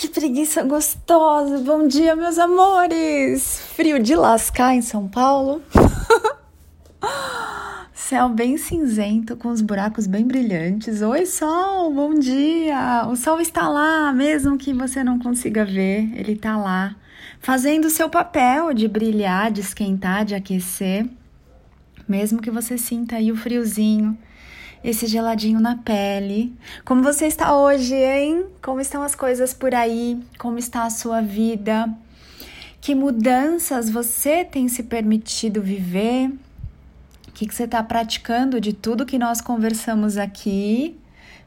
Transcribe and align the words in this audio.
que 0.00 0.08
preguiça 0.08 0.62
gostosa! 0.62 1.58
Bom 1.58 1.86
dia, 1.86 2.16
meus 2.16 2.38
amores! 2.38 3.60
Frio 3.76 4.02
de 4.02 4.14
lascar 4.14 4.74
em 4.74 4.80
São 4.80 5.06
Paulo. 5.06 5.60
Céu 7.92 8.30
bem 8.30 8.56
cinzento, 8.56 9.36
com 9.36 9.50
os 9.50 9.60
buracos 9.60 10.06
bem 10.06 10.26
brilhantes. 10.26 11.02
Oi, 11.02 11.26
sol, 11.26 11.92
bom 11.92 12.14
dia! 12.14 13.06
O 13.10 13.14
sol 13.14 13.42
está 13.42 13.68
lá, 13.68 14.10
mesmo 14.10 14.56
que 14.56 14.72
você 14.72 15.04
não 15.04 15.18
consiga 15.18 15.66
ver, 15.66 16.10
ele 16.14 16.32
está 16.32 16.56
lá, 16.56 16.96
fazendo 17.38 17.84
o 17.84 17.90
seu 17.90 18.08
papel 18.08 18.72
de 18.72 18.88
brilhar, 18.88 19.50
de 19.50 19.60
esquentar, 19.60 20.24
de 20.24 20.34
aquecer, 20.34 21.06
mesmo 22.08 22.40
que 22.40 22.50
você 22.50 22.78
sinta 22.78 23.16
aí 23.16 23.30
o 23.30 23.36
friozinho 23.36 24.16
esse 24.82 25.06
geladinho 25.06 25.60
na 25.60 25.76
pele. 25.76 26.52
Como 26.84 27.02
você 27.02 27.26
está 27.26 27.56
hoje, 27.56 27.94
hein? 27.94 28.46
Como 28.62 28.80
estão 28.80 29.02
as 29.02 29.14
coisas 29.14 29.52
por 29.52 29.74
aí? 29.74 30.18
Como 30.38 30.58
está 30.58 30.84
a 30.84 30.90
sua 30.90 31.20
vida? 31.20 31.88
Que 32.80 32.94
mudanças 32.94 33.90
você 33.90 34.44
tem 34.44 34.68
se 34.68 34.82
permitido 34.82 35.60
viver? 35.60 36.28
O 37.28 37.32
que, 37.32 37.46
que 37.46 37.54
você 37.54 37.64
está 37.64 37.82
praticando 37.82 38.60
de 38.60 38.72
tudo 38.72 39.06
que 39.06 39.18
nós 39.18 39.40
conversamos 39.40 40.16
aqui? 40.16 40.98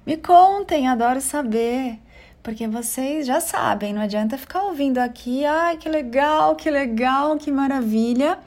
Me 0.05 0.17
contem, 0.17 0.87
adoro 0.87 1.19
saber. 1.19 1.99
Porque 2.41 2.67
vocês 2.67 3.25
já 3.25 3.39
sabem, 3.39 3.93
não 3.93 4.01
adianta 4.01 4.37
ficar 4.37 4.63
ouvindo 4.63 4.97
aqui, 4.97 5.45
ai 5.45 5.77
que 5.77 5.87
legal, 5.87 6.57
que 6.57 6.69
legal, 6.69 7.37
que 7.37 7.49
maravilha 7.49 8.37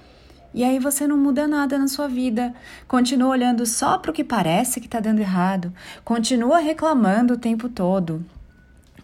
e 0.57 0.65
aí 0.65 0.79
você 0.79 1.07
não 1.07 1.19
muda 1.19 1.47
nada 1.47 1.77
na 1.77 1.87
sua 1.87 2.09
vida. 2.09 2.55
Continua 2.89 3.29
olhando 3.29 3.67
só 3.67 3.99
para 3.99 4.11
o 4.11 4.15
que 4.15 4.25
parece 4.25 4.81
que 4.81 4.87
está 4.87 4.99
dando 4.99 5.21
errado. 5.21 5.71
Continua 6.03 6.61
reclamando 6.61 7.35
o 7.35 7.39
tempo 7.39 7.69
todo. 7.69 8.25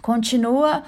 Continua 0.00 0.82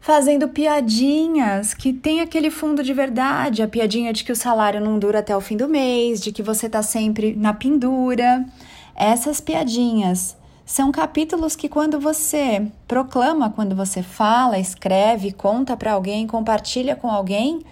fazendo 0.00 0.48
piadinhas 0.48 1.74
que 1.74 1.92
tem 1.92 2.20
aquele 2.20 2.48
fundo 2.48 2.80
de 2.80 2.92
verdade, 2.92 3.60
a 3.60 3.66
piadinha 3.66 4.12
de 4.12 4.22
que 4.22 4.30
o 4.30 4.36
salário 4.36 4.80
não 4.80 5.00
dura 5.00 5.18
até 5.18 5.36
o 5.36 5.40
fim 5.40 5.56
do 5.56 5.68
mês, 5.68 6.20
de 6.20 6.30
que 6.30 6.44
você 6.44 6.66
está 6.66 6.80
sempre 6.80 7.34
na 7.34 7.52
pendura. 7.52 8.46
Essas 8.94 9.40
piadinhas 9.40 10.36
são 10.64 10.92
capítulos 10.92 11.56
que 11.56 11.68
quando 11.68 11.98
você 11.98 12.70
proclama, 12.86 13.50
quando 13.50 13.74
você 13.74 14.00
fala, 14.00 14.60
escreve, 14.60 15.32
conta 15.32 15.76
para 15.76 15.94
alguém, 15.94 16.24
compartilha 16.24 16.94
com 16.94 17.10
alguém, 17.10 17.62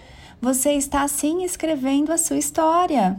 você 0.43 0.73
está 0.73 1.07
sim 1.07 1.45
escrevendo 1.45 2.11
a 2.11 2.17
sua 2.17 2.37
história. 2.37 3.17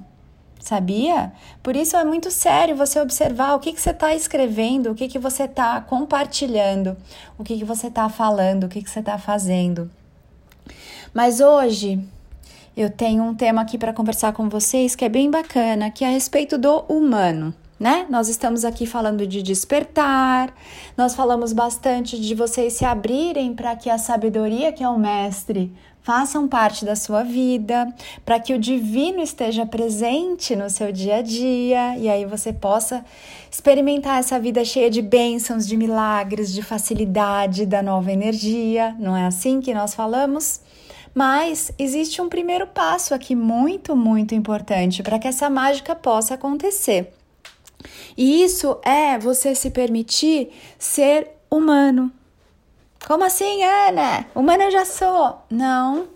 Sabia? 0.61 1.33
Por 1.63 1.75
isso 1.75 1.97
é 1.97 2.05
muito 2.05 2.31
sério 2.31 2.77
você 2.77 3.01
observar 3.01 3.55
o 3.55 3.59
que, 3.59 3.73
que 3.73 3.81
você 3.81 3.91
está 3.91 4.15
escrevendo, 4.15 4.91
o 4.91 4.95
que, 4.95 5.09
que 5.09 5.19
você 5.19 5.45
está 5.45 5.81
compartilhando, 5.81 6.95
o 7.39 7.43
que, 7.43 7.57
que 7.57 7.65
você 7.65 7.87
está 7.87 8.11
falando, 8.11 8.65
o 8.65 8.69
que, 8.69 8.83
que 8.83 8.91
você 8.91 9.01
está 9.01 9.17
fazendo. 9.17 9.91
Mas 11.15 11.41
hoje 11.41 11.99
eu 12.77 12.91
tenho 12.91 13.23
um 13.23 13.35
tema 13.35 13.63
aqui 13.63 13.79
para 13.79 13.95
conversar 13.95 14.35
com 14.35 14.47
vocês 14.51 14.95
que 14.95 15.05
é 15.05 15.09
bem 15.09 15.31
bacana, 15.31 15.91
que 15.91 16.05
é 16.05 16.09
a 16.09 16.11
respeito 16.11 16.59
do 16.59 16.81
humano. 16.81 17.55
Né? 17.81 18.07
Nós 18.11 18.29
estamos 18.29 18.67
aqui 18.67 18.85
falando 18.87 19.27
de 19.27 19.43
despertar, 19.43 20.55
nós 20.97 21.15
falamos 21.15 21.55
bastante 21.55 22.21
de 22.21 22.35
vocês 22.35 22.75
se 22.75 22.85
abrirem 22.85 23.55
para 23.55 23.75
que 23.77 23.89
a 23.89 23.99
sabedoria 23.99 24.73
que 24.73 24.85
é 24.85 24.89
o 24.89 24.99
mestre 24.99 25.75
façam 26.05 26.47
parte 26.47 26.85
da 26.85 26.95
sua 26.95 27.23
vida, 27.23 27.93
para 28.27 28.39
que 28.39 28.53
o 28.53 28.59
divino 28.59 29.23
esteja 29.23 29.65
presente 29.65 30.55
no 30.55 30.69
seu 30.69 30.93
dia 30.93 31.17
a 31.17 31.23
dia 31.23 31.97
e 31.97 32.11
aí 32.11 32.27
você 32.27 32.53
possa 32.53 33.03
experimentar 33.51 34.21
essa 34.21 34.39
vida 34.39 34.63
cheia 34.67 34.91
de 34.91 35.01
bênçãos, 35.01 35.67
de 35.67 35.79
milagres, 35.79 36.53
de 36.53 36.63
facilidade, 36.63 37.65
da 37.65 37.83
nova 37.83 38.13
energia. 38.13 38.95
Não 39.01 39.17
é 39.17 39.25
assim 39.25 39.63
que 39.63 39.73
nós 39.73 39.95
falamos? 39.95 40.61
Mas 41.15 41.73
existe 41.79 42.21
um 42.21 42.29
primeiro 42.29 42.67
passo 42.67 43.15
aqui 43.15 43.35
muito, 43.35 43.97
muito 43.97 44.35
importante 44.35 45.03
para 45.03 45.19
que 45.19 45.27
essa 45.27 45.49
mágica 45.49 45.95
possa 45.95 46.35
acontecer. 46.35 47.15
E 48.15 48.43
isso 48.43 48.79
é 48.85 49.19
você 49.19 49.55
se 49.55 49.71
permitir 49.71 50.51
ser 50.79 51.31
humano, 51.51 52.13
como 53.07 53.25
assim, 53.25 53.63
Ana? 53.63 54.27
Humano 54.35 54.65
eu 54.65 54.71
já 54.71 54.85
sou. 54.85 55.39
Não. 55.51 56.07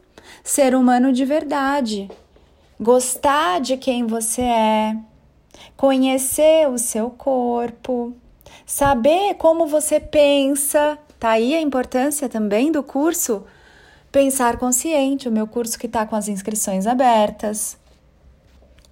Ser 0.42 0.74
humano 0.74 1.12
de 1.12 1.24
verdade. 1.24 2.10
Gostar 2.80 3.60
de 3.60 3.76
quem 3.76 4.06
você 4.06 4.42
é. 4.42 4.96
Conhecer 5.76 6.68
o 6.68 6.78
seu 6.78 7.10
corpo. 7.10 8.14
Saber 8.64 9.34
como 9.34 9.66
você 9.66 10.00
pensa. 10.00 10.98
Tá 11.18 11.30
aí 11.30 11.54
a 11.54 11.60
importância 11.60 12.28
também 12.28 12.70
do 12.70 12.82
curso 12.82 13.44
Pensar 14.10 14.56
Consciente, 14.56 15.28
o 15.28 15.32
meu 15.32 15.46
curso 15.46 15.78
que 15.78 15.86
está 15.86 16.06
com 16.06 16.16
as 16.16 16.28
inscrições 16.28 16.86
abertas 16.86 17.76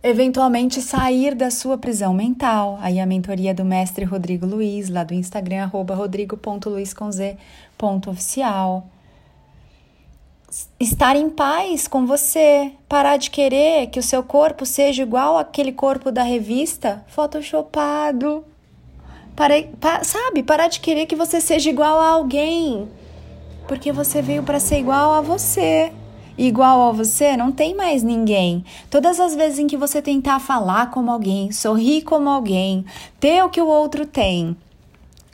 eventualmente 0.08 0.80
sair 0.80 1.34
da 1.34 1.50
sua 1.50 1.76
prisão 1.76 2.14
mental. 2.14 2.78
Aí 2.80 3.00
a 3.00 3.06
mentoria 3.06 3.52
do 3.52 3.64
mestre 3.64 4.04
Rodrigo 4.04 4.46
Luiz, 4.46 4.88
lá 4.88 5.02
do 5.02 5.12
Instagram, 5.12 5.64
arroba 5.64 5.96
rodrigo.luiz.oficial. 7.78 8.87
Estar 10.81 11.16
em 11.16 11.28
paz 11.28 11.87
com 11.87 12.06
você, 12.06 12.72
parar 12.88 13.19
de 13.19 13.31
querer 13.31 13.88
que 13.88 13.98
o 13.98 14.03
seu 14.03 14.22
corpo 14.22 14.64
seja 14.64 15.03
igual 15.03 15.37
aquele 15.37 15.72
corpo 15.72 16.10
da 16.10 16.22
revista 16.22 17.04
photoshopado. 17.09 18.44
Para, 19.34 19.54
pa, 19.78 20.03
sabe, 20.03 20.42
parar 20.42 20.69
de 20.69 20.81
querer 20.81 21.04
que 21.06 21.15
você 21.15 21.42
seja 21.42 21.69
igual 21.69 22.00
a 22.00 22.09
alguém, 22.09 22.88
porque 23.69 23.92
você 23.92 24.22
veio 24.22 24.42
para 24.42 24.59
ser 24.59 24.78
igual 24.78 25.12
a 25.12 25.20
você 25.20 25.92
igual 26.38 26.91
a 26.91 26.92
você, 26.92 27.34
não 27.34 27.50
tem 27.50 27.75
mais 27.75 28.03
ninguém. 28.03 28.62
Todas 28.91 29.19
as 29.19 29.34
vezes 29.34 29.59
em 29.59 29.66
que 29.66 29.76
você 29.76 30.03
tentar 30.03 30.38
falar 30.38 30.91
como 30.91 31.10
alguém, 31.10 31.50
sorrir 31.50 32.03
como 32.03 32.28
alguém, 32.28 32.84
ter 33.19 33.42
o 33.42 33.48
que 33.48 33.60
o 33.60 33.66
outro 33.66 34.06
tem, 34.06 34.54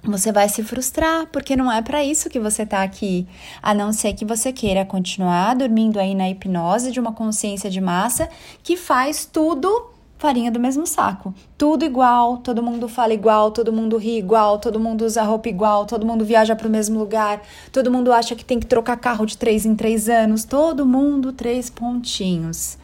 você 0.05 0.33
vai 0.33 0.49
se 0.49 0.63
frustrar, 0.63 1.27
porque 1.27 1.55
não 1.55 1.71
é 1.71 1.81
para 1.81 2.05
isso 2.05 2.29
que 2.29 2.41
você 2.41 2.63
está 2.63 2.83
aqui, 2.83 3.27
a 3.63 3.73
não 3.73 3.93
ser 3.93 4.15
que 4.15 4.25
você 4.25 4.53
queira 4.53 4.85
continuar 4.85 5.55
dormindo 5.55 6.01
aí 6.01 6.15
na 6.15 6.29
hipnose 6.29 6.91
de 6.91 6.99
uma 6.99 7.13
consciência 7.13 7.71
de 7.71 7.81
massa 7.81 8.29
que 8.63 8.77
faz 8.77 9.25
tudo 9.25 9.91
farinha 10.23 10.53
do 10.53 10.61
mesmo 10.61 10.87
saco. 10.87 11.35
Tudo 11.59 11.85
igual, 11.85 12.37
todo 12.39 12.63
mundo 12.63 12.89
fala 12.89 13.13
igual, 13.13 13.51
todo 13.51 13.73
mundo 13.73 13.97
ri 13.97 14.19
igual, 14.19 14.59
todo 14.61 14.79
mundo 14.79 15.05
usa 15.05 15.23
roupa 15.25 15.49
igual, 15.49 15.85
todo 15.85 16.07
mundo 16.07 16.25
viaja 16.25 16.55
para 16.55 16.69
o 16.69 16.71
mesmo 16.71 16.97
lugar, 16.97 17.43
todo 17.73 17.91
mundo 17.91 18.13
acha 18.13 18.37
que 18.37 18.45
tem 18.45 18.61
que 18.61 18.67
trocar 18.67 18.97
carro 18.99 19.27
de 19.27 19.37
três 19.37 19.67
em 19.67 19.75
três 19.75 20.09
anos, 20.09 20.45
todo 20.45 20.87
mundo 20.87 21.33
três 21.33 21.69
pontinhos. 21.69 22.79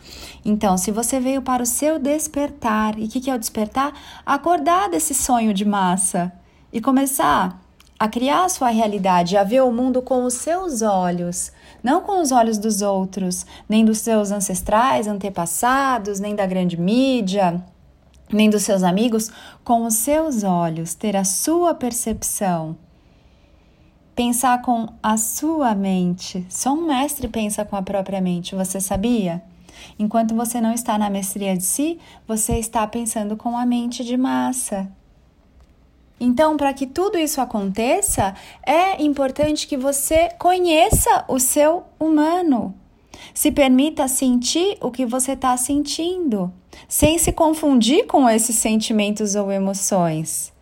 Então, 0.45 0.77
se 0.77 0.91
você 0.91 1.21
veio 1.21 1.41
para 1.41 1.63
o 1.63 1.67
seu 1.67 1.99
despertar, 2.01 2.99
e 2.99 3.05
o 3.05 3.09
que, 3.09 3.21
que 3.21 3.31
é 3.31 3.35
o 3.35 3.39
despertar? 3.39 3.93
Acordar 4.27 4.89
desse 4.89 5.15
sonho 5.15 5.55
de 5.55 5.65
massa 5.65 6.33
e 6.73 6.81
começar 6.81 7.61
a 7.99 8.09
criar 8.09 8.45
a 8.45 8.49
sua 8.49 8.69
realidade, 8.69 9.37
a 9.37 9.43
ver 9.43 9.63
o 9.63 9.73
mundo 9.73 10.01
com 10.01 10.25
os 10.25 10.35
seus 10.35 10.83
olhos, 10.83 11.51
não 11.83 12.01
com 12.01 12.21
os 12.21 12.31
olhos 12.31 12.57
dos 12.57 12.81
outros, 12.81 13.45
nem 13.69 13.85
dos 13.85 13.99
seus 13.99 14.31
ancestrais, 14.31 15.09
antepassados, 15.09 16.21
nem 16.21 16.35
da 16.35 16.47
grande 16.47 16.81
mídia, 16.81 17.65
nem 18.33 18.49
dos 18.49 18.63
seus 18.63 18.83
amigos, 18.83 19.31
com 19.65 19.85
os 19.85 19.95
seus 19.95 20.45
olhos, 20.45 20.95
ter 20.95 21.17
a 21.17 21.25
sua 21.25 21.75
percepção. 21.75 22.77
Pensar 24.15 24.63
com 24.63 24.89
a 25.03 25.17
sua 25.17 25.75
mente. 25.75 26.45
Só 26.49 26.73
um 26.73 26.87
mestre 26.87 27.29
pensa 27.29 27.65
com 27.65 27.77
a 27.77 27.83
própria 27.83 28.21
mente, 28.21 28.55
você 28.55 28.81
sabia? 28.81 29.43
Enquanto 29.99 30.35
você 30.35 30.61
não 30.61 30.73
está 30.73 30.99
na 30.99 31.09
mestria 31.09 31.57
de 31.57 31.65
si, 31.65 31.99
você 32.27 32.59
está 32.59 32.87
pensando 32.87 33.37
com 33.37 33.57
a 33.57 33.65
mente 33.65 34.05
de 34.05 34.17
massa. 34.17 34.91
Então, 36.21 36.57
para 36.57 36.73
que 36.73 36.87
tudo 36.87 37.17
isso 37.17 37.41
aconteça, 37.41 38.35
é 38.67 39.01
importante 39.03 39.67
que 39.67 39.77
você 39.77 40.31
conheça 40.39 41.25
o 41.29 41.39
seu 41.39 41.85
humano. 41.99 42.75
Se 43.33 43.51
permita 43.53 44.09
sentir 44.09 44.77
o 44.81 44.91
que 44.91 45.07
você 45.07 45.33
está 45.33 45.57
sentindo, 45.57 46.53
sem 46.89 47.19
se 47.19 47.33
confundir 47.33 48.07
com 48.07 48.29
esses 48.29 48.57
sentimentos 48.57 49.35
ou 49.35 49.51
emoções. 49.53 50.53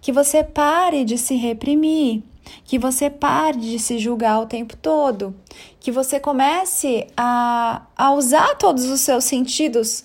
Que 0.00 0.12
você 0.12 0.42
pare 0.42 1.04
de 1.04 1.16
se 1.16 1.34
reprimir, 1.36 2.22
que 2.64 2.78
você 2.78 3.08
pare 3.08 3.58
de 3.58 3.78
se 3.78 3.98
julgar 3.98 4.40
o 4.40 4.46
tempo 4.46 4.76
todo, 4.76 5.34
que 5.80 5.90
você 5.90 6.18
comece 6.18 7.06
a, 7.16 7.82
a 7.96 8.12
usar 8.12 8.56
todos 8.56 8.84
os 8.84 9.00
seus 9.00 9.24
sentidos 9.24 10.04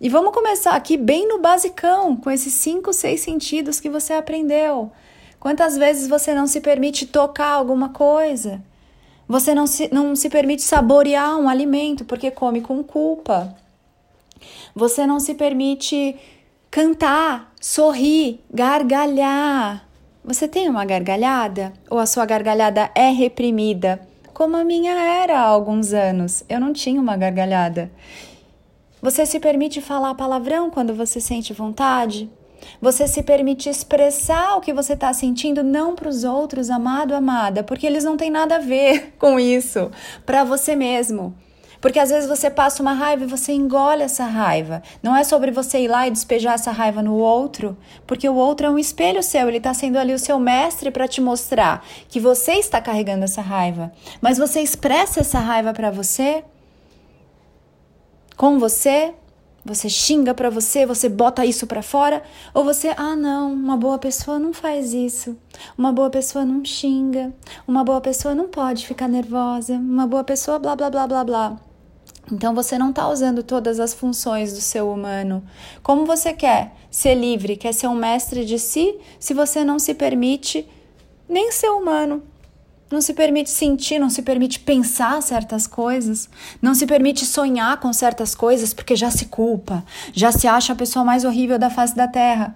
e 0.00 0.08
vamos 0.08 0.34
começar 0.34 0.72
aqui 0.72 0.96
bem 0.96 1.28
no 1.28 1.38
basicão, 1.38 2.16
com 2.16 2.30
esses 2.30 2.52
cinco, 2.52 2.92
seis 2.92 3.20
sentidos 3.20 3.78
que 3.78 3.88
você 3.88 4.12
aprendeu. 4.12 4.90
Quantas 5.38 5.76
vezes 5.76 6.08
você 6.08 6.34
não 6.34 6.46
se 6.46 6.60
permite 6.60 7.06
tocar 7.06 7.50
alguma 7.50 7.90
coisa? 7.90 8.60
Você 9.28 9.54
não 9.54 9.66
se, 9.66 9.88
não 9.92 10.16
se 10.16 10.28
permite 10.28 10.62
saborear 10.62 11.38
um 11.38 11.48
alimento 11.48 12.04
porque 12.04 12.30
come 12.30 12.60
com 12.60 12.82
culpa. 12.82 13.54
Você 14.74 15.06
não 15.06 15.20
se 15.20 15.34
permite 15.34 16.16
cantar, 16.70 17.52
sorrir, 17.60 18.40
gargalhar. 18.50 19.86
Você 20.24 20.48
tem 20.48 20.68
uma 20.68 20.84
gargalhada? 20.84 21.72
Ou 21.88 21.98
a 21.98 22.06
sua 22.06 22.26
gargalhada 22.26 22.90
é 22.94 23.10
reprimida? 23.10 24.00
Como 24.32 24.56
a 24.56 24.64
minha 24.64 24.92
era 24.92 25.38
há 25.38 25.44
alguns 25.44 25.92
anos. 25.92 26.42
Eu 26.48 26.58
não 26.58 26.72
tinha 26.72 27.00
uma 27.00 27.16
gargalhada. 27.16 27.90
Você 29.04 29.26
se 29.26 29.38
permite 29.38 29.82
falar 29.82 30.14
palavrão 30.14 30.70
quando 30.70 30.94
você 30.94 31.20
sente 31.20 31.52
vontade? 31.52 32.26
Você 32.80 33.06
se 33.06 33.22
permite 33.22 33.68
expressar 33.68 34.56
o 34.56 34.62
que 34.62 34.72
você 34.72 34.94
está 34.94 35.12
sentindo 35.12 35.62
não 35.62 35.94
para 35.94 36.08
os 36.08 36.24
outros, 36.24 36.70
amado, 36.70 37.14
amada, 37.14 37.62
porque 37.62 37.86
eles 37.86 38.02
não 38.02 38.16
têm 38.16 38.30
nada 38.30 38.56
a 38.56 38.60
ver 38.60 39.12
com 39.20 39.38
isso, 39.38 39.90
para 40.24 40.42
você 40.42 40.74
mesmo. 40.74 41.34
Porque 41.82 41.98
às 41.98 42.08
vezes 42.08 42.26
você 42.26 42.48
passa 42.48 42.80
uma 42.80 42.94
raiva 42.94 43.24
e 43.24 43.26
você 43.26 43.52
engole 43.52 44.02
essa 44.02 44.24
raiva. 44.24 44.82
Não 45.02 45.14
é 45.14 45.22
sobre 45.22 45.50
você 45.50 45.80
ir 45.80 45.88
lá 45.88 46.08
e 46.08 46.10
despejar 46.10 46.54
essa 46.54 46.72
raiva 46.72 47.02
no 47.02 47.16
outro, 47.16 47.76
porque 48.06 48.26
o 48.26 48.34
outro 48.34 48.68
é 48.68 48.70
um 48.70 48.78
espelho 48.78 49.22
seu, 49.22 49.46
ele 49.48 49.58
está 49.58 49.74
sendo 49.74 49.98
ali 49.98 50.14
o 50.14 50.18
seu 50.18 50.40
mestre 50.40 50.90
para 50.90 51.06
te 51.06 51.20
mostrar 51.20 51.84
que 52.08 52.18
você 52.18 52.52
está 52.52 52.80
carregando 52.80 53.24
essa 53.24 53.42
raiva. 53.42 53.92
Mas 54.22 54.38
você 54.38 54.62
expressa 54.62 55.20
essa 55.20 55.40
raiva 55.40 55.74
para 55.74 55.90
você, 55.90 56.42
com 58.36 58.58
você, 58.58 59.14
você 59.64 59.88
xinga 59.88 60.34
para 60.34 60.50
você, 60.50 60.84
você 60.84 61.08
bota 61.08 61.46
isso 61.46 61.66
para 61.66 61.80
fora, 61.80 62.22
ou 62.52 62.64
você, 62.64 62.92
ah, 62.96 63.16
não, 63.16 63.52
uma 63.52 63.76
boa 63.76 63.98
pessoa 63.98 64.38
não 64.38 64.52
faz 64.52 64.92
isso. 64.92 65.36
Uma 65.76 65.90
boa 65.90 66.10
pessoa 66.10 66.44
não 66.44 66.62
xinga. 66.62 67.32
Uma 67.66 67.82
boa 67.82 68.00
pessoa 68.00 68.34
não 68.34 68.46
pode 68.46 68.86
ficar 68.86 69.08
nervosa. 69.08 69.74
Uma 69.74 70.06
boa 70.06 70.22
pessoa 70.22 70.58
blá 70.58 70.76
blá 70.76 70.90
blá 70.90 71.06
blá 71.06 71.24
blá. 71.24 71.56
Então 72.30 72.54
você 72.54 72.76
não 72.76 72.90
está 72.90 73.08
usando 73.08 73.42
todas 73.42 73.80
as 73.80 73.94
funções 73.94 74.52
do 74.52 74.60
seu 74.60 74.90
humano. 74.90 75.42
Como 75.82 76.04
você 76.04 76.32
quer 76.32 76.74
ser 76.90 77.14
livre, 77.14 77.56
quer 77.56 77.72
ser 77.72 77.86
um 77.86 77.94
mestre 77.94 78.44
de 78.44 78.58
si, 78.58 78.98
se 79.18 79.32
você 79.34 79.64
não 79.64 79.78
se 79.78 79.94
permite 79.94 80.66
nem 81.28 81.50
ser 81.50 81.68
humano? 81.68 82.22
Não 82.94 83.00
se 83.00 83.12
permite 83.12 83.50
sentir, 83.50 83.98
não 83.98 84.08
se 84.08 84.22
permite 84.22 84.60
pensar 84.60 85.20
certas 85.20 85.66
coisas, 85.66 86.30
não 86.62 86.76
se 86.76 86.86
permite 86.86 87.26
sonhar 87.26 87.80
com 87.80 87.92
certas 87.92 88.36
coisas 88.36 88.72
porque 88.72 88.94
já 88.94 89.10
se 89.10 89.26
culpa, 89.26 89.84
já 90.12 90.30
se 90.30 90.46
acha 90.46 90.72
a 90.72 90.76
pessoa 90.76 91.04
mais 91.04 91.24
horrível 91.24 91.58
da 91.58 91.68
face 91.68 91.96
da 91.96 92.06
terra. 92.06 92.54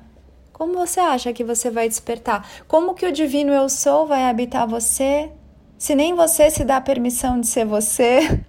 Como 0.52 0.75
você 0.75 1.00
acha 1.00 1.32
que 1.32 1.43
você 1.43 1.73
vai 1.73 1.88
despertar? 1.88 2.49
Como 2.69 2.94
que 2.94 3.05
o 3.05 3.11
divino 3.11 3.52
eu 3.52 3.69
sou 3.69 4.06
vai 4.06 4.26
habitar 4.31 4.64
você? 4.64 5.29
Se 5.76 5.96
nem 5.96 6.14
você 6.14 6.49
se 6.52 6.64
dá 6.64 6.81
permissão 6.81 7.40
de 7.40 7.49
ser 7.49 7.67
você. 7.67 8.40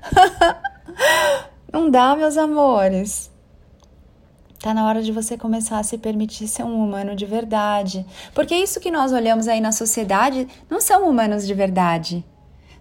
Não 1.74 1.90
dá, 1.90 2.16
meus 2.16 2.38
amores. 2.38 3.32
Tá 4.62 4.74
na 4.74 4.86
hora 4.86 5.02
de 5.02 5.14
você 5.14 5.38
começar 5.38 5.80
a 5.80 5.84
se 5.84 5.98
permitir 5.98 6.46
ser 6.46 6.64
um 6.64 6.84
humano 6.84 7.16
de 7.16 7.26
verdade. 7.26 8.06
Porque 8.34 8.54
isso 8.54 8.82
que 8.82 8.92
nós 8.92 9.14
olhamos 9.14 9.48
aí 9.48 9.62
na 9.62 9.72
sociedade 9.72 10.48
não 10.70 10.82
são 10.82 11.10
humanos 11.10 11.48
de 11.48 11.54
verdade. 11.54 12.26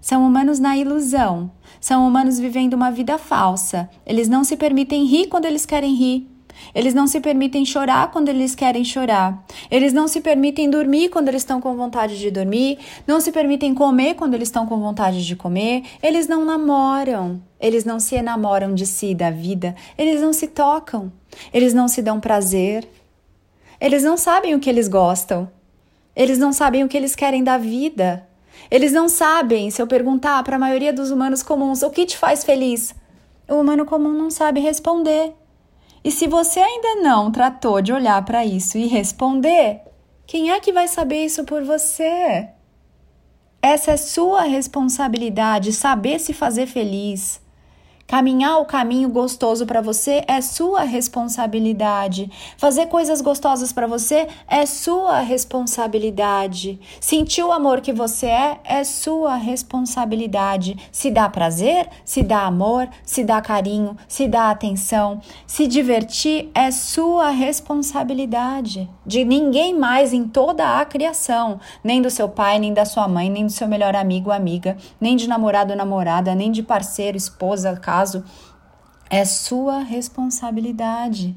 São 0.01 0.27
humanos 0.27 0.59
na 0.59 0.77
ilusão. 0.77 1.53
São 1.81 2.07
humanos 2.07 2.41
vivendo 2.41 2.75
uma 2.75 2.91
vida 2.91 3.17
falsa. 3.17 3.89
Eles 4.05 4.29
não 4.29 4.43
se 4.43 4.57
permitem 4.57 5.05
rir 5.05 5.29
quando 5.29 5.45
eles 5.45 5.65
querem 5.65 5.95
rir. 5.95 6.29
Eles 6.75 6.95
não 6.95 7.07
se 7.07 7.21
permitem 7.21 7.65
chorar 7.65 8.11
quando 8.11 8.29
eles 8.29 8.57
querem 8.57 8.85
chorar. 8.85 9.45
Eles 9.71 9.93
não 9.93 10.09
se 10.09 10.21
permitem 10.21 10.69
dormir 10.69 11.09
quando 11.09 11.29
eles 11.29 11.43
estão 11.43 11.61
com 11.61 11.77
vontade 11.77 12.19
de 12.19 12.31
dormir. 12.31 12.79
Não 13.07 13.21
se 13.21 13.31
permitem 13.31 13.73
comer 13.73 14.15
quando 14.15 14.35
eles 14.35 14.49
estão 14.49 14.67
com 14.67 14.79
vontade 14.79 15.25
de 15.25 15.37
comer. 15.37 15.85
Eles 16.03 16.27
não 16.27 16.45
namoram. 16.45 17.41
Eles 17.61 17.85
não 17.85 17.99
se 17.99 18.17
enamoram 18.17 18.75
de 18.75 18.87
si, 18.87 19.15
da 19.15 19.31
vida. 19.31 19.75
Eles 19.97 20.21
não 20.21 20.33
se 20.33 20.49
tocam. 20.49 21.13
Eles 21.53 21.75
não 21.75 21.89
se 21.89 22.03
dão 22.03 22.21
prazer. 22.21 22.89
Eles 23.81 24.03
não 24.03 24.17
sabem 24.17 24.55
o 24.55 24.61
que 24.61 24.69
eles 24.69 24.89
gostam. 24.89 25.51
Eles 26.15 26.39
não 26.39 26.53
sabem 26.53 26.83
o 26.83 26.89
que 26.89 26.97
eles 26.97 27.15
querem 27.15 27.45
da 27.45 27.57
vida. 27.57 28.27
Eles 28.71 28.93
não 28.93 29.09
sabem, 29.09 29.71
se 29.71 29.81
eu 29.81 29.87
perguntar 29.87 30.43
para 30.43 30.57
a 30.57 30.59
maioria 30.59 30.93
dos 30.93 31.11
humanos 31.11 31.43
comuns 31.43 31.83
o 31.83 31.91
que 31.91 32.05
te 32.05 32.17
faz 32.17 32.45
feliz, 32.45 32.95
o 33.49 33.55
humano 33.55 33.87
comum 33.87 34.13
não 34.13 34.31
sabe 34.31 34.61
responder. 34.61 35.33
E 36.05 36.11
se 36.11 36.27
você 36.27 36.61
ainda 36.61 36.97
não 36.97 37.31
tratou 37.31 37.81
de 37.81 37.93
olhar 37.93 38.25
para 38.25 38.45
isso 38.45 38.77
e 38.77 38.87
responder, 38.87 39.81
quem 40.27 40.51
é 40.51 40.61
que 40.61 40.73
vai 40.73 40.89
saber 40.89 41.25
isso 41.25 41.45
por 41.45 41.65
você? 41.65 42.49
Essa 43.61 43.93
é 43.93 43.97
sua 43.97 44.43
responsabilidade, 44.43 45.73
saber 45.73 46.21
se 46.21 46.33
fazer 46.33 46.67
feliz. 46.67 47.41
Caminhar 48.09 48.59
o 48.59 48.65
caminho 48.65 49.11
gostoso 49.11 49.67
para 49.67 49.83
você 49.83 50.25
é 50.27 50.41
sua 50.41 50.81
responsabilidade. 50.81 52.31
Fazer 52.57 52.87
coisas 52.87 53.21
gostosas 53.21 53.71
para 53.71 53.87
você 53.87 54.29
é 54.49 54.65
sua 54.65 55.21
responsabilidade. 55.21 56.81
Sentir 57.03 57.43
o 57.43 57.53
amor 57.53 57.83
que 57.83 57.93
você 57.93 58.25
é 58.25 58.61
é 58.65 58.83
sua 58.83 59.35
responsabilidade. 59.35 60.89
Se 60.91 61.11
dá 61.11 61.29
prazer, 61.29 61.87
se 62.03 62.23
dá 62.23 62.47
amor, 62.47 62.89
se 63.05 63.23
dá 63.23 63.43
carinho, 63.43 63.95
se 64.09 64.27
dá 64.27 64.49
atenção, 64.49 65.21
se 65.47 65.67
divertir 65.67 66.51
é 66.55 66.71
sua 66.71 67.29
responsabilidade. 67.29 68.89
De 69.05 69.23
ninguém 69.23 69.79
mais 69.79 70.15
em 70.15 70.27
toda 70.27 70.81
a 70.81 70.85
criação, 70.87 71.61
nem 71.85 72.01
do 72.01 72.09
seu 72.09 72.27
pai, 72.27 72.59
nem 72.59 72.73
da 72.73 72.87
sua 72.87 73.07
mãe, 73.07 73.29
nem 73.29 73.45
do 73.45 73.53
seu 73.53 73.69
melhor 73.69 73.95
amigo 73.95 74.31
amiga, 74.31 74.79
nem 74.99 75.15
de 75.15 75.29
namorado 75.29 75.73
ou 75.73 75.77
namorada, 75.77 76.35
nem 76.35 76.51
de 76.51 76.63
parceiro, 76.63 77.15
esposa, 77.15 77.77
casa 77.77 77.98
caso, 77.99 78.25
é 79.11 79.25
sua 79.25 79.81
responsabilidade. 79.81 81.37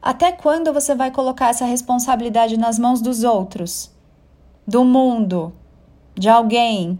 Até 0.00 0.30
quando 0.30 0.72
você 0.72 0.94
vai 0.94 1.10
colocar 1.10 1.48
essa 1.48 1.64
responsabilidade 1.64 2.58
nas 2.58 2.78
mãos 2.78 3.00
dos 3.00 3.24
outros, 3.24 3.90
do 4.66 4.84
mundo, 4.84 5.52
de 6.14 6.28
alguém? 6.28 6.98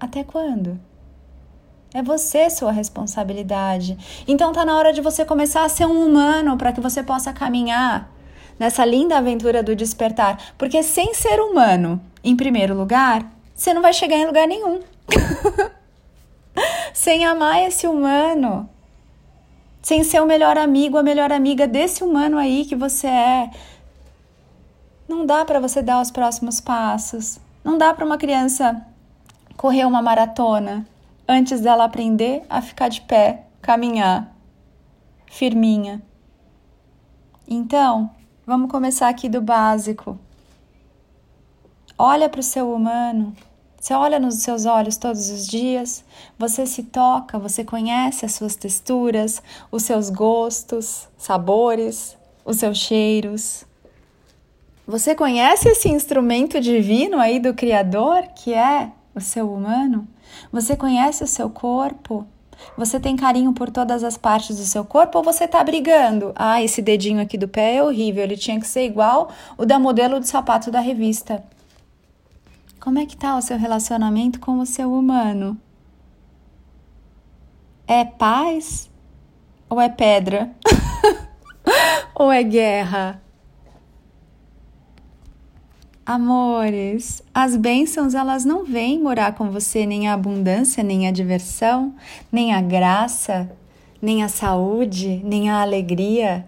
Até 0.00 0.24
quando? 0.24 0.78
É 1.94 2.02
você 2.02 2.50
sua 2.50 2.72
responsabilidade. 2.72 3.96
Então 4.26 4.52
tá 4.52 4.64
na 4.64 4.76
hora 4.76 4.92
de 4.92 5.00
você 5.00 5.24
começar 5.24 5.64
a 5.64 5.68
ser 5.68 5.86
um 5.86 6.06
humano 6.06 6.56
para 6.56 6.72
que 6.72 6.80
você 6.80 7.02
possa 7.02 7.32
caminhar 7.32 8.10
nessa 8.58 8.84
linda 8.84 9.18
aventura 9.18 9.62
do 9.62 9.76
despertar, 9.76 10.54
porque 10.58 10.82
sem 10.82 11.14
ser 11.14 11.40
humano, 11.40 12.00
em 12.22 12.36
primeiro 12.36 12.74
lugar, 12.74 13.24
você 13.54 13.72
não 13.72 13.82
vai 13.82 13.92
chegar 13.92 14.16
em 14.16 14.26
lugar 14.26 14.48
nenhum. 14.48 14.80
sem 16.92 17.24
amar 17.24 17.62
esse 17.62 17.86
humano, 17.86 18.68
sem 19.82 20.04
ser 20.04 20.20
o 20.20 20.26
melhor 20.26 20.56
amigo, 20.56 20.96
a 20.96 21.02
melhor 21.02 21.32
amiga 21.32 21.66
desse 21.66 22.02
humano 22.02 22.38
aí 22.38 22.64
que 22.64 22.76
você 22.76 23.06
é. 23.06 23.50
Não 25.08 25.26
dá 25.26 25.44
para 25.44 25.60
você 25.60 25.82
dar 25.82 26.00
os 26.00 26.10
próximos 26.10 26.60
passos. 26.60 27.38
Não 27.62 27.76
dá 27.76 27.92
para 27.92 28.04
uma 28.04 28.18
criança 28.18 28.84
correr 29.56 29.84
uma 29.84 30.02
maratona 30.02 30.86
antes 31.26 31.60
dela 31.60 31.84
aprender 31.84 32.44
a 32.48 32.60
ficar 32.60 32.88
de 32.88 33.00
pé, 33.00 33.44
caminhar, 33.60 34.34
firminha. 35.26 36.02
Então, 37.48 38.10
vamos 38.46 38.70
começar 38.70 39.08
aqui 39.08 39.28
do 39.28 39.40
básico. 39.40 40.18
Olha 41.96 42.28
para 42.28 42.40
o 42.40 42.42
seu 42.42 42.72
humano, 42.72 43.34
você 43.84 43.92
olha 43.92 44.18
nos 44.18 44.36
seus 44.36 44.64
olhos 44.64 44.96
todos 44.96 45.28
os 45.28 45.46
dias, 45.46 46.02
você 46.38 46.64
se 46.64 46.84
toca, 46.84 47.38
você 47.38 47.62
conhece 47.62 48.24
as 48.24 48.32
suas 48.32 48.56
texturas, 48.56 49.42
os 49.70 49.82
seus 49.82 50.08
gostos, 50.08 51.06
sabores, 51.18 52.16
os 52.46 52.56
seus 52.56 52.78
cheiros. 52.78 53.66
Você 54.86 55.14
conhece 55.14 55.68
esse 55.68 55.90
instrumento 55.90 56.62
divino 56.62 57.18
aí 57.18 57.38
do 57.38 57.52
Criador, 57.52 58.22
que 58.34 58.54
é 58.54 58.90
o 59.14 59.20
seu 59.20 59.52
humano? 59.52 60.08
Você 60.50 60.74
conhece 60.74 61.22
o 61.22 61.26
seu 61.26 61.50
corpo? 61.50 62.26
Você 62.78 62.98
tem 62.98 63.14
carinho 63.16 63.52
por 63.52 63.68
todas 63.68 64.02
as 64.02 64.16
partes 64.16 64.56
do 64.56 64.64
seu 64.64 64.86
corpo 64.86 65.18
ou 65.18 65.24
você 65.24 65.46
tá 65.46 65.62
brigando? 65.62 66.32
Ah, 66.36 66.62
esse 66.62 66.80
dedinho 66.80 67.20
aqui 67.20 67.36
do 67.36 67.48
pé 67.48 67.74
é 67.74 67.82
horrível, 67.82 68.24
ele 68.24 68.38
tinha 68.38 68.58
que 68.58 68.66
ser 68.66 68.86
igual 68.86 69.28
o 69.58 69.66
da 69.66 69.78
modelo 69.78 70.20
de 70.20 70.26
sapato 70.26 70.70
da 70.70 70.80
revista. 70.80 71.44
Como 72.84 72.98
é 72.98 73.06
que 73.06 73.16
tá 73.16 73.34
o 73.34 73.40
seu 73.40 73.56
relacionamento 73.56 74.38
com 74.38 74.58
o 74.58 74.66
seu 74.66 74.92
humano? 74.92 75.58
É 77.86 78.04
paz 78.04 78.90
ou 79.70 79.80
é 79.80 79.88
pedra? 79.88 80.50
ou 82.14 82.30
é 82.30 82.42
guerra? 82.42 83.22
Amores, 86.04 87.22
as 87.32 87.56
bênçãos 87.56 88.14
elas 88.14 88.44
não 88.44 88.66
vêm 88.66 89.02
morar 89.02 89.34
com 89.34 89.50
você 89.50 89.86
nem 89.86 90.06
a 90.06 90.12
abundância, 90.12 90.84
nem 90.84 91.08
a 91.08 91.10
diversão, 91.10 91.94
nem 92.30 92.52
a 92.52 92.60
graça, 92.60 93.50
nem 94.02 94.22
a 94.22 94.28
saúde, 94.28 95.22
nem 95.24 95.48
a 95.48 95.62
alegria, 95.62 96.46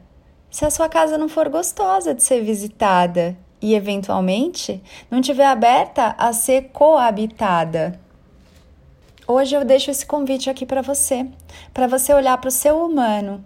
se 0.51 0.67
a 0.67 0.71
sua 0.71 0.91
casa 0.91 1.17
não 1.17 1.31
for 1.31 1.49
gostosa 1.49 2.15
de 2.15 2.23
ser 2.23 2.45
visitada 2.45 3.39
e, 3.67 3.75
eventualmente, 3.75 4.81
não 5.11 5.19
estiver 5.19 5.47
aberta 5.47 6.15
a 6.17 6.33
ser 6.33 6.71
coabitada. 6.73 7.99
Hoje 9.27 9.57
eu 9.57 9.65
deixo 9.65 9.91
esse 9.91 10.07
convite 10.07 10.49
aqui 10.49 10.65
para 10.65 10.83
você, 10.83 11.27
para 11.75 11.89
você 11.89 12.15
olhar 12.15 12.39
para 12.39 12.47
o 12.47 12.53
seu 12.53 12.79
humano 12.79 13.45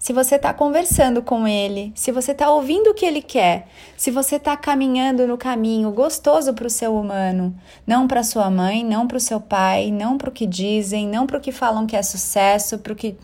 se 0.00 0.14
você 0.14 0.36
está 0.36 0.54
conversando 0.54 1.20
com 1.20 1.46
ele, 1.46 1.92
se 1.94 2.10
você 2.10 2.32
está 2.32 2.50
ouvindo 2.50 2.88
o 2.88 2.94
que 2.94 3.04
ele 3.04 3.20
quer, 3.20 3.68
se 3.98 4.10
você 4.10 4.36
está 4.36 4.56
caminhando 4.56 5.26
no 5.26 5.36
caminho 5.36 5.90
gostoso 5.90 6.54
para 6.54 6.66
o 6.66 6.70
seu 6.70 6.96
humano, 6.96 7.54
não 7.86 8.08
para 8.08 8.22
sua 8.22 8.48
mãe, 8.48 8.82
não 8.82 9.06
para 9.06 9.18
o 9.18 9.20
seu 9.20 9.38
pai, 9.38 9.90
não 9.90 10.16
para 10.16 10.30
o 10.30 10.32
que 10.32 10.46
dizem, 10.46 11.06
não 11.06 11.26
para 11.26 11.36
o 11.36 11.40
que 11.40 11.52
falam 11.52 11.86
que 11.86 11.94
é 11.94 12.02
sucesso, 12.02 12.78
para 12.78 12.94
o 12.94 12.96
que 12.96 13.14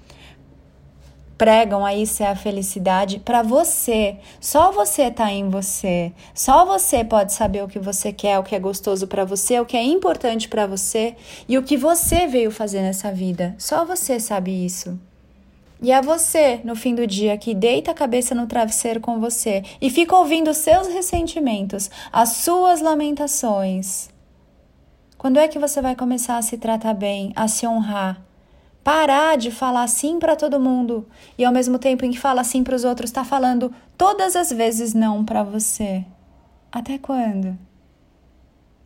pregam 1.37 1.85
aí 1.85 2.07
ser 2.07 2.25
a 2.25 2.37
felicidade, 2.37 3.21
para 3.21 3.43
você. 3.43 4.16
Só 4.40 4.73
você 4.73 5.02
está 5.02 5.31
em 5.31 5.49
você. 5.49 6.12
Só 6.35 6.64
você 6.64 7.05
pode 7.05 7.33
saber 7.33 7.62
o 7.62 7.69
que 7.69 7.78
você 7.78 8.12
quer, 8.12 8.38
o 8.38 8.43
que 8.43 8.55
é 8.55 8.59
gostoso 8.59 9.07
para 9.07 9.25
você, 9.25 9.61
o 9.61 9.66
que 9.66 9.76
é 9.76 9.83
importante 9.83 10.49
para 10.49 10.66
você 10.66 11.16
e 11.49 11.59
o 11.59 11.62
que 11.62 11.76
você 11.76 12.26
veio 12.26 12.50
fazer 12.50 12.81
nessa 12.81 13.12
vida. 13.12 13.55
Só 13.59 13.85
você 13.85 14.19
sabe 14.19 14.64
isso. 14.64 14.99
E 15.81 15.93
é 15.93 16.00
você, 16.00 16.61
no 16.64 16.75
fim 16.75 16.95
do 16.95 17.07
dia, 17.07 17.37
que 17.37 17.55
deita 17.55 17.90
a 17.90 17.95
cabeça 17.95 18.35
no 18.35 18.47
travesseiro 18.47 18.99
com 18.99 19.21
você 19.21 19.62
e 19.81 19.90
fica 19.90 20.16
ouvindo 20.16 20.55
seus 20.55 20.88
ressentimentos, 20.88 21.90
as 22.11 22.31
suas 22.31 22.81
lamentações. 22.81 24.09
Quando 25.19 25.38
é 25.38 25.49
que 25.49 25.59
você 25.59 25.83
vai 25.83 25.95
começar 25.95 26.38
a 26.38 26.43
se 26.43 26.57
tratar 26.57 26.95
bem, 26.95 27.33
a 27.37 27.47
se 27.47 27.66
honrar? 27.66 28.25
Parar 28.87 29.37
de 29.37 29.50
falar 29.50 29.88
sim 29.88 30.21
para 30.21 30.37
todo 30.37 30.61
mundo 30.61 31.09
e 31.37 31.45
ao 31.45 31.52
mesmo 31.52 31.76
tempo 31.76 32.05
em 32.05 32.12
que 32.12 32.21
fala 32.21 32.45
sim 32.45 32.62
para 32.62 32.76
os 32.76 32.85
outros, 32.85 33.11
está 33.11 33.25
falando 33.25 33.75
todas 33.99 34.37
as 34.37 34.50
vezes 34.50 34.95
não 34.95 35.25
para 35.25 35.43
você. 35.43 36.05
Até 36.71 36.97
quando? 36.97 37.59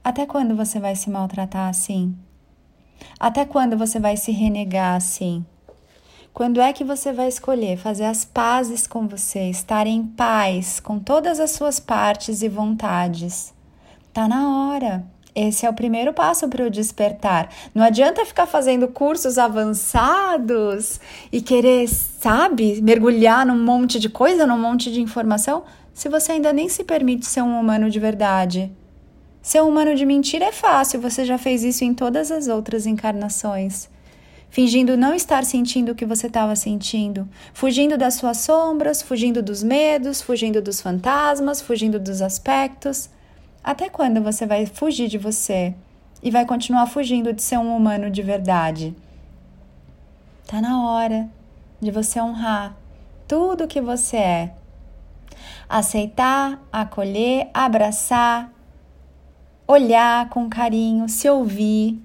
Até 0.02 0.24
quando 0.24 0.56
você 0.56 0.80
vai 0.80 0.96
se 0.96 1.10
maltratar 1.10 1.68
assim? 1.68 2.16
Até 3.18 3.44
quando 3.44 3.76
você 3.76 4.00
vai 4.00 4.16
se 4.16 4.32
renegar 4.32 4.96
assim? 4.96 5.44
Quando 6.32 6.62
é 6.62 6.72
que 6.72 6.82
você 6.82 7.12
vai 7.12 7.28
escolher 7.28 7.76
fazer 7.76 8.06
as 8.06 8.24
pazes 8.24 8.86
com 8.86 9.06
você, 9.06 9.50
estar 9.50 9.86
em 9.86 10.02
paz 10.02 10.80
com 10.80 10.98
todas 10.98 11.38
as 11.38 11.50
suas 11.50 11.78
partes 11.78 12.40
e 12.40 12.48
vontades? 12.48 13.52
Tá 14.14 14.26
na 14.26 14.70
hora. 14.70 15.04
Esse 15.34 15.64
é 15.64 15.70
o 15.70 15.74
primeiro 15.74 16.12
passo 16.12 16.48
para 16.48 16.66
o 16.66 16.70
despertar. 16.70 17.48
Não 17.74 17.84
adianta 17.84 18.24
ficar 18.24 18.46
fazendo 18.46 18.88
cursos 18.88 19.38
avançados 19.38 21.00
e 21.30 21.40
querer, 21.40 21.88
sabe, 21.88 22.80
mergulhar 22.82 23.46
num 23.46 23.62
monte 23.62 24.00
de 24.00 24.08
coisa, 24.08 24.46
num 24.46 24.58
monte 24.58 24.92
de 24.92 25.00
informação, 25.00 25.62
se 25.94 26.08
você 26.08 26.32
ainda 26.32 26.52
nem 26.52 26.68
se 26.68 26.84
permite 26.84 27.26
ser 27.26 27.42
um 27.42 27.60
humano 27.60 27.88
de 27.90 28.00
verdade. 28.00 28.72
Ser 29.40 29.62
um 29.62 29.68
humano 29.68 29.94
de 29.94 30.04
mentira 30.04 30.46
é 30.46 30.52
fácil, 30.52 31.00
você 31.00 31.24
já 31.24 31.38
fez 31.38 31.64
isso 31.64 31.84
em 31.84 31.94
todas 31.94 32.30
as 32.30 32.48
outras 32.48 32.86
encarnações 32.86 33.88
fingindo 34.50 34.96
não 34.96 35.14
estar 35.14 35.44
sentindo 35.44 35.92
o 35.92 35.94
que 35.94 36.04
você 36.04 36.26
estava 36.26 36.54
sentindo, 36.56 37.28
fugindo 37.54 37.96
das 37.96 38.14
suas 38.14 38.38
sombras, 38.38 39.00
fugindo 39.00 39.42
dos 39.42 39.62
medos, 39.62 40.20
fugindo 40.20 40.60
dos 40.60 40.80
fantasmas, 40.80 41.62
fugindo 41.62 41.98
dos 41.98 42.20
aspectos. 42.20 43.08
Até 43.62 43.88
quando 43.88 44.22
você 44.22 44.46
vai 44.46 44.66
fugir 44.66 45.08
de 45.08 45.18
você 45.18 45.74
e 46.22 46.30
vai 46.30 46.44
continuar 46.46 46.86
fugindo 46.86 47.32
de 47.32 47.42
ser 47.42 47.58
um 47.58 47.76
humano 47.76 48.10
de 48.10 48.22
verdade? 48.22 48.94
Tá 50.46 50.60
na 50.60 50.90
hora 50.90 51.28
de 51.80 51.90
você 51.90 52.20
honrar 52.20 52.76
tudo 53.28 53.68
que 53.68 53.80
você 53.80 54.16
é. 54.16 54.54
Aceitar, 55.68 56.60
acolher, 56.72 57.48
abraçar, 57.54 58.52
olhar 59.66 60.28
com 60.28 60.48
carinho, 60.48 61.08
se 61.08 61.28
ouvir, 61.28 62.00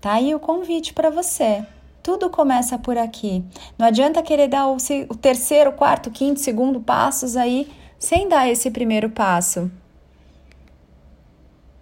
Tá 0.00 0.14
aí 0.14 0.34
o 0.34 0.40
convite 0.40 0.94
para 0.94 1.10
você. 1.10 1.62
Tudo 2.02 2.30
começa 2.30 2.78
por 2.78 2.96
aqui. 2.96 3.44
Não 3.76 3.86
adianta 3.86 4.22
querer 4.22 4.48
dar 4.48 4.66
o 4.66 4.78
terceiro, 5.20 5.72
quarto, 5.72 6.10
quinto, 6.10 6.40
segundo 6.40 6.80
passos 6.80 7.36
aí 7.36 7.70
sem 7.98 8.26
dar 8.26 8.48
esse 8.48 8.70
primeiro 8.70 9.10
passo. 9.10 9.70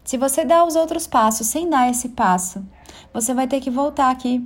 Se 0.08 0.16
você 0.16 0.42
dá 0.42 0.64
os 0.64 0.74
outros 0.74 1.06
passos 1.06 1.48
sem 1.48 1.68
dar 1.68 1.90
esse 1.90 2.08
passo, 2.08 2.64
você 3.12 3.34
vai 3.34 3.46
ter 3.46 3.60
que 3.60 3.68
voltar 3.68 4.10
aqui 4.10 4.42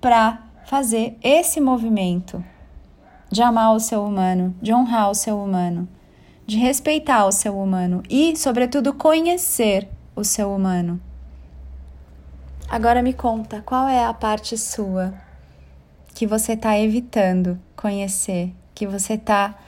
para 0.00 0.44
fazer 0.64 1.18
esse 1.20 1.60
movimento 1.60 2.40
de 3.32 3.42
amar 3.42 3.74
o 3.74 3.80
seu 3.80 4.04
humano, 4.04 4.54
de 4.62 4.72
honrar 4.72 5.10
o 5.10 5.14
seu 5.14 5.42
humano, 5.42 5.88
de 6.46 6.56
respeitar 6.56 7.26
o 7.26 7.32
seu 7.32 7.58
humano 7.58 8.00
e, 8.08 8.36
sobretudo, 8.36 8.94
conhecer 8.94 9.88
o 10.14 10.22
seu 10.22 10.54
humano. 10.54 11.00
Agora 12.68 13.02
me 13.02 13.12
conta, 13.12 13.60
qual 13.60 13.88
é 13.88 14.04
a 14.04 14.14
parte 14.14 14.56
sua 14.56 15.14
que 16.14 16.28
você 16.28 16.52
está 16.52 16.78
evitando 16.78 17.58
conhecer, 17.74 18.54
que 18.72 18.86
você 18.86 19.14
está 19.14 19.58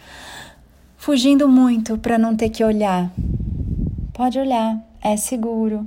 fugindo 0.96 1.48
muito 1.48 1.98
para 1.98 2.16
não 2.16 2.36
ter 2.36 2.50
que 2.50 2.62
olhar? 2.62 3.10
Pode 4.16 4.38
olhar, 4.38 4.82
é 5.02 5.14
seguro. 5.14 5.86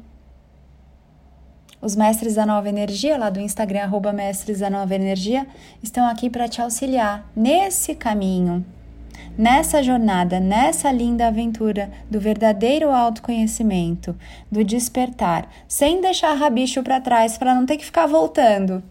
Os 1.81 1.95
mestres 1.95 2.35
da 2.35 2.45
nova 2.45 2.69
energia, 2.69 3.17
lá 3.17 3.27
do 3.27 3.39
Instagram, 3.39 3.81
arroba 3.81 4.13
mestres 4.13 4.59
da 4.59 4.69
nova 4.69 4.93
energia, 4.93 5.47
estão 5.81 6.07
aqui 6.07 6.29
para 6.29 6.47
te 6.47 6.61
auxiliar 6.61 7.27
nesse 7.35 7.95
caminho 7.95 8.63
nessa 9.35 9.81
jornada, 9.81 10.39
nessa 10.39 10.91
linda 10.91 11.27
aventura 11.27 11.89
do 12.07 12.19
verdadeiro 12.19 12.91
autoconhecimento, 12.91 14.15
do 14.51 14.63
despertar, 14.63 15.49
sem 15.67 15.99
deixar 15.99 16.35
rabicho 16.35 16.83
para 16.83 17.01
trás 17.01 17.35
para 17.35 17.55
não 17.55 17.65
ter 17.65 17.77
que 17.77 17.85
ficar 17.85 18.05
voltando, 18.05 18.83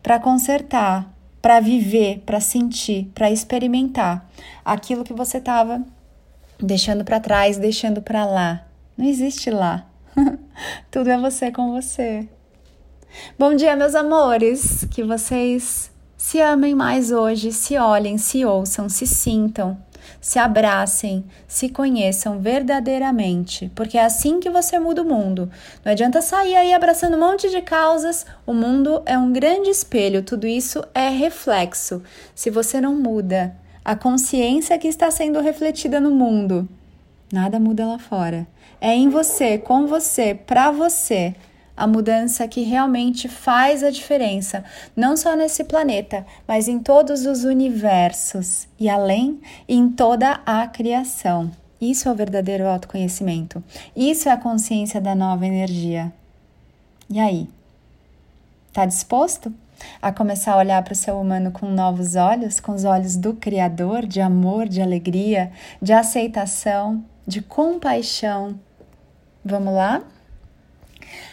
para 0.00 0.20
consertar, 0.20 1.12
para 1.42 1.58
viver, 1.58 2.22
para 2.24 2.38
sentir, 2.38 3.10
para 3.14 3.32
experimentar 3.32 4.30
aquilo 4.64 5.02
que 5.02 5.14
você 5.14 5.38
estava 5.38 5.82
deixando 6.60 7.04
para 7.04 7.20
trás, 7.20 7.56
deixando 7.56 8.02
para 8.02 8.24
lá. 8.24 8.66
Não 8.96 9.06
existe 9.06 9.50
lá. 9.50 9.86
Tudo 10.90 11.10
é 11.10 11.18
você 11.18 11.50
com 11.52 11.72
você. 11.72 12.28
Bom 13.38 13.54
dia, 13.54 13.76
meus 13.76 13.94
amores. 13.94 14.84
Que 14.90 15.02
vocês 15.02 15.90
se 16.16 16.40
amem 16.40 16.74
mais 16.74 17.12
hoje, 17.12 17.52
se 17.52 17.78
olhem, 17.78 18.18
se 18.18 18.44
ouçam, 18.44 18.88
se 18.88 19.06
sintam, 19.06 19.78
se 20.20 20.38
abracem, 20.38 21.24
se 21.46 21.68
conheçam 21.68 22.40
verdadeiramente, 22.40 23.70
porque 23.74 23.96
é 23.96 24.04
assim 24.04 24.40
que 24.40 24.50
você 24.50 24.80
muda 24.80 25.02
o 25.02 25.04
mundo. 25.04 25.48
Não 25.84 25.92
adianta 25.92 26.20
sair 26.20 26.56
aí 26.56 26.74
abraçando 26.74 27.16
um 27.16 27.20
monte 27.20 27.48
de 27.48 27.62
causas, 27.62 28.26
o 28.44 28.52
mundo 28.52 29.00
é 29.06 29.16
um 29.16 29.32
grande 29.32 29.70
espelho, 29.70 30.22
tudo 30.22 30.46
isso 30.46 30.84
é 30.92 31.08
reflexo. 31.08 32.02
Se 32.34 32.50
você 32.50 32.80
não 32.80 32.96
muda 32.96 33.54
a 33.88 33.96
consciência 33.96 34.78
que 34.78 34.86
está 34.86 35.10
sendo 35.10 35.40
refletida 35.40 35.98
no 35.98 36.10
mundo, 36.10 36.68
nada 37.32 37.58
muda 37.58 37.86
lá 37.86 37.98
fora. 37.98 38.46
É 38.78 38.94
em 38.94 39.08
você, 39.08 39.56
com 39.56 39.86
você, 39.86 40.34
para 40.34 40.70
você 40.70 41.34
a 41.74 41.86
mudança 41.86 42.46
que 42.46 42.60
realmente 42.64 43.30
faz 43.30 43.82
a 43.82 43.88
diferença, 43.88 44.62
não 44.94 45.16
só 45.16 45.34
nesse 45.34 45.64
planeta, 45.64 46.26
mas 46.46 46.68
em 46.68 46.78
todos 46.78 47.24
os 47.24 47.44
universos 47.44 48.68
e 48.78 48.90
além 48.90 49.40
em 49.66 49.88
toda 49.88 50.38
a 50.44 50.66
criação. 50.66 51.50
Isso 51.80 52.10
é 52.10 52.12
o 52.12 52.14
verdadeiro 52.14 52.66
autoconhecimento. 52.66 53.64
Isso 53.96 54.28
é 54.28 54.32
a 54.32 54.36
consciência 54.36 55.00
da 55.00 55.14
nova 55.14 55.46
energia. 55.46 56.12
E 57.08 57.18
aí? 57.18 57.48
Tá 58.70 58.84
disposto 58.84 59.50
a 60.00 60.12
começar 60.12 60.52
a 60.52 60.58
olhar 60.58 60.82
para 60.82 60.92
o 60.92 60.96
seu 60.96 61.20
humano 61.20 61.50
com 61.50 61.70
novos 61.70 62.16
olhos, 62.16 62.60
com 62.60 62.72
os 62.72 62.84
olhos 62.84 63.16
do 63.16 63.34
Criador, 63.34 64.06
de 64.06 64.20
amor, 64.20 64.68
de 64.68 64.80
alegria, 64.80 65.50
de 65.80 65.92
aceitação, 65.92 67.04
de 67.26 67.42
compaixão? 67.42 68.58
Vamos 69.44 69.74
lá? 69.74 70.02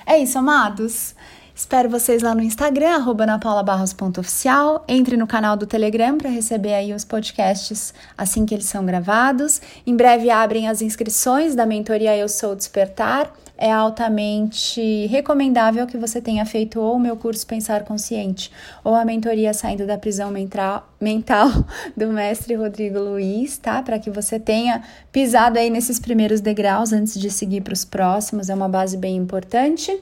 É 0.06 0.18
isso, 0.18 0.38
amados. 0.38 1.16
Espero 1.56 1.90
vocês 1.90 2.22
lá 2.22 2.36
no 2.36 2.42
Instagram, 2.42 3.02
anapaulabarros.oficial. 3.18 4.84
Entre 4.90 5.16
no 5.16 5.26
canal 5.26 5.56
do 5.56 5.66
Telegram 5.66 6.18
para 6.18 6.30
receber 6.30 6.74
aí 6.74 6.94
os 6.94 7.06
podcasts 7.06 7.94
assim 8.18 8.46
que 8.46 8.54
eles 8.54 8.66
são 8.66 8.86
gravados. 8.86 9.62
Em 9.88 9.96
breve 9.96 10.30
abrem 10.30 10.68
as 10.68 10.82
inscrições 10.82 11.56
da 11.56 11.66
mentoria 11.66 12.16
Eu 12.16 12.28
Sou 12.28 12.58
Despertar. 12.58 13.32
É 13.58 13.72
altamente 13.72 15.06
recomendável 15.06 15.88
que 15.88 15.98
você 15.98 16.22
tenha 16.22 16.46
feito 16.46 16.80
ou 16.80 16.96
o 16.96 17.00
meu 17.00 17.16
curso 17.16 17.48
Pensar 17.48 17.86
Consciente 17.86 18.52
ou 18.84 18.94
a 18.94 19.06
mentoria 19.06 19.54
Saindo 19.54 19.88
da 19.88 19.98
Prisão 19.98 20.30
Mental, 20.30 20.90
mental 21.00 21.50
do 21.96 22.08
mestre 22.08 22.56
Rodrigo 22.56 23.00
Luiz, 23.00 23.58
tá? 23.58 23.82
Para 23.82 23.98
que 23.98 24.10
você 24.10 24.38
tenha 24.40 24.84
pisado 25.12 25.58
aí 25.58 25.70
nesses 25.70 26.00
primeiros 26.00 26.42
degraus 26.42 26.92
antes 26.92 27.18
de 27.18 27.30
seguir 27.30 27.62
para 27.62 27.74
os 27.74 27.86
próximos. 27.86 28.50
É 28.50 28.54
uma 28.54 28.68
base 28.68 28.98
bem 28.98 29.16
importante 29.16 29.98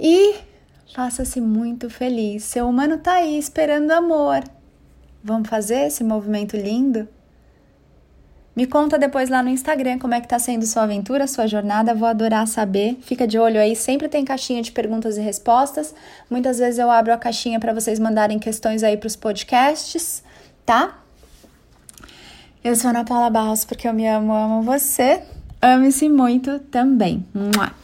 e 0.00 0.36
faça-se 0.94 1.40
muito 1.40 1.90
feliz. 1.90 2.44
Seu 2.44 2.68
humano 2.68 2.98
tá 2.98 3.14
aí 3.14 3.38
esperando 3.38 3.90
amor. 3.90 4.42
Vamos 5.22 5.48
fazer 5.48 5.86
esse 5.86 6.02
movimento 6.02 6.56
lindo? 6.56 7.06
Me 8.54 8.66
conta 8.66 8.98
depois 8.98 9.30
lá 9.30 9.42
no 9.42 9.48
Instagram 9.48 9.98
como 9.98 10.12
é 10.12 10.20
que 10.20 10.28
tá 10.28 10.38
sendo 10.38 10.66
sua 10.66 10.82
aventura, 10.82 11.26
sua 11.26 11.46
jornada, 11.46 11.94
vou 11.94 12.06
adorar 12.06 12.46
saber. 12.46 12.98
Fica 13.02 13.26
de 13.26 13.38
olho 13.38 13.58
aí, 13.58 13.74
sempre 13.74 14.08
tem 14.08 14.24
caixinha 14.24 14.60
de 14.60 14.70
perguntas 14.70 15.16
e 15.16 15.20
respostas. 15.20 15.94
Muitas 16.28 16.58
vezes 16.58 16.78
eu 16.78 16.90
abro 16.90 17.14
a 17.14 17.16
caixinha 17.16 17.58
para 17.58 17.72
vocês 17.72 17.98
mandarem 17.98 18.38
questões 18.38 18.82
aí 18.82 18.96
para 18.96 19.06
os 19.06 19.16
podcasts, 19.16 20.22
tá? 20.66 20.98
Eu 22.62 22.76
sou 22.76 22.90
Ana 22.90 23.04
Paula 23.04 23.30
Barros 23.30 23.64
porque 23.64 23.88
eu 23.88 23.94
me 23.94 24.06
amo, 24.06 24.32
amo 24.34 24.62
você. 24.62 25.22
Ame-se 25.60 26.08
muito 26.08 26.58
também. 26.58 27.26
Mua. 27.34 27.81